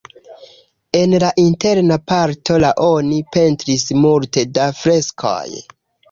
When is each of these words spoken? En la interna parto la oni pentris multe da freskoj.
En 0.99 1.11
la 1.23 1.27
interna 1.41 1.97
parto 2.11 2.57
la 2.63 2.71
oni 2.85 3.19
pentris 3.35 3.85
multe 4.05 4.45
da 4.55 4.65
freskoj. 4.79 5.61